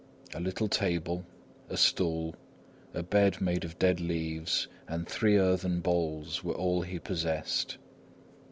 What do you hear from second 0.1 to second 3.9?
A little table, a stool, a bed made of